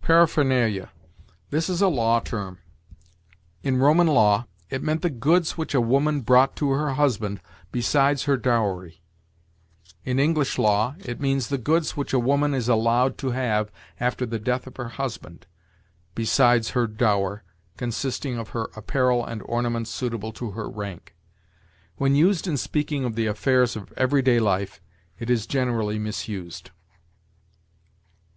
PARAPHERNALIA. 0.00 0.90
This 1.50 1.68
is 1.68 1.82
a 1.82 1.88
law 1.88 2.20
term. 2.20 2.60
In 3.64 3.78
Roman 3.78 4.06
law, 4.06 4.46
it 4.70 4.80
meant 4.80 5.02
the 5.02 5.10
goods 5.10 5.58
which 5.58 5.74
a 5.74 5.80
woman 5.80 6.20
brought 6.20 6.54
to 6.54 6.70
her 6.70 6.92
husband 6.94 7.40
besides 7.72 8.22
her 8.22 8.36
dowry. 8.36 9.02
In 10.04 10.20
English 10.20 10.56
law, 10.56 10.94
it 11.00 11.18
means 11.20 11.48
the 11.48 11.58
goods 11.58 11.96
which 11.96 12.12
a 12.12 12.20
woman 12.20 12.54
is 12.54 12.68
allowed 12.68 13.18
to 13.18 13.30
have 13.32 13.72
after 13.98 14.24
the 14.24 14.38
death 14.38 14.68
of 14.68 14.76
her 14.76 14.88
husband, 14.90 15.48
besides 16.14 16.70
her 16.78 16.86
dower, 16.86 17.42
consisting 17.76 18.38
of 18.38 18.50
her 18.50 18.70
apparel 18.76 19.24
and 19.26 19.42
ornaments 19.46 19.90
suitable 19.90 20.30
to 20.34 20.52
her 20.52 20.70
rank. 20.70 21.16
When 21.96 22.14
used 22.14 22.46
in 22.46 22.56
speaking 22.56 23.04
of 23.04 23.16
the 23.16 23.26
affairs 23.26 23.74
of 23.74 23.90
every 23.96 24.22
day 24.22 24.38
life, 24.38 24.80
it 25.18 25.28
is 25.28 25.44
generally 25.44 25.98
misused. 25.98 26.70